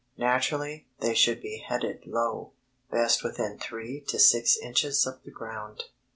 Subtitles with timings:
[0.17, 2.53] Naturally they should be headed low,
[2.89, 5.83] best within three to six inches of the ground.